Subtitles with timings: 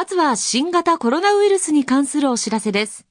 [0.00, 3.04] まずは新型コロナウイルスに関するお知らせです。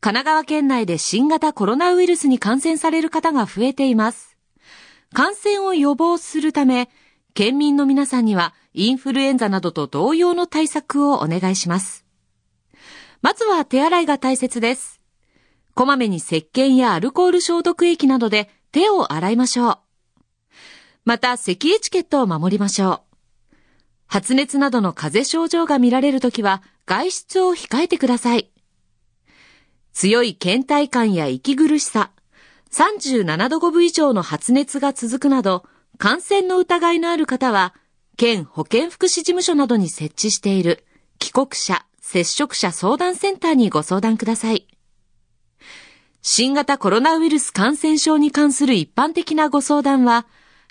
[0.00, 4.38] 神奈川県内で新型コロナウイルスに感染される方が増えています。
[5.12, 6.88] 感染を予防するため、
[7.34, 12.06] 県民の皆さんにはインフルエンザなどと同様の対策をお願いします。
[13.20, 15.02] まずは手洗いが大切です。
[15.74, 19.78] こまめに石鹸やアルコール消毒液などで手を洗いましょう。
[21.04, 23.05] また、咳エチケットを守りましょう。
[24.16, 28.50] 発熱などの風邪症状が見られるときは外出を控えてください。
[29.92, 32.12] 強い倦怠感や息苦しさ、
[32.72, 35.66] 37度5分以上の発熱が続くなど、
[35.98, 37.74] 感染の疑いのある方は、
[38.16, 40.86] 県保健福祉事務所などに設置している
[41.18, 44.66] 帰国者、接触者相談センターにご相談ください。
[46.22, 50.26] 新型コロナウイルス感染症に関する一般的なご相談は、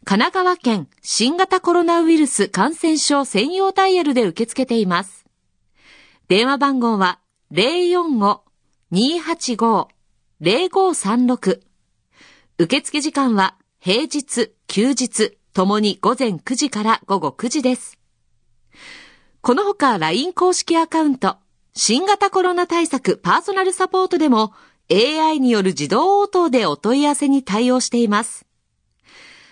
[0.08, 5.26] 神奈川県新型コロナウイルス感染症専用ダイヤルで受け付けています。
[6.28, 7.20] 電話番号は
[8.92, 11.60] 045-285-0536
[12.60, 17.98] 受付時間は平日、休日、ともに午前9時から午後9時です。
[19.42, 21.38] このほか LINE 公式アカウント、
[21.74, 24.54] 新型コロナ対策パーソナルサポートでも
[24.92, 28.46] AI による自動応答でお問い合わせに対応しています。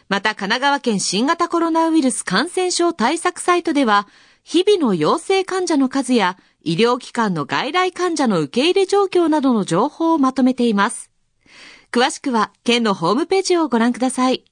[0.09, 4.07] また神奈川県新型コロナウイルス感染症対策サイトでは、
[4.43, 11.11] 日々の陽性患者の数や医療機関の外来患者の受け入れ状況などの情報をまとめています。
[11.91, 14.43] 詳しくは県のホームページをご覧ください。